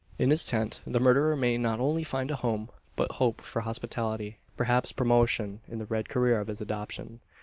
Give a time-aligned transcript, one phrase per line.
[0.17, 4.37] In his tent, the murderer may not only find a home, but hope for hospitality
[4.57, 7.19] perhaps promotion, in the red career of his adoption!